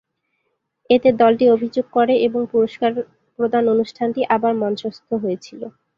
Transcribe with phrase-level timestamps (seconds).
[0.89, 2.91] এতে দলটি অভিযোগ করে এবং পুরস্কার
[3.39, 5.61] প্রদান অনুষ্ঠানটি আবার মঞ্চস্থ হয়েছিল।